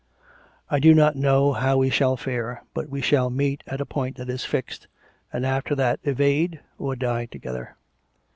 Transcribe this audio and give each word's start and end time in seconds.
I 0.67 0.79
do 0.79 0.95
not 0.95 1.15
know 1.15 1.53
how 1.53 1.77
we 1.77 1.91
shall 1.91 2.17
fare, 2.17 2.63
but 2.73 2.89
we 2.89 3.01
shall 3.01 3.29
meet 3.29 3.63
at 3.67 3.79
a 3.81 3.85
point 3.85 4.17
that 4.17 4.31
is 4.31 4.43
fixed, 4.43 4.87
and 5.31 5.45
after 5.45 5.75
that 5.75 5.99
evade 6.03 6.59
or 6.79 6.95
die 6.95 7.27
together. 7.27 7.75